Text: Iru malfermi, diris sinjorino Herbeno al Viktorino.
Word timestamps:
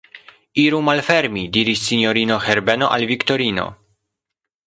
Iru 0.61 0.77
malfermi, 0.87 1.43
diris 1.57 1.83
sinjorino 1.89 2.39
Herbeno 2.47 2.89
al 2.97 3.07
Viktorino. 3.13 3.67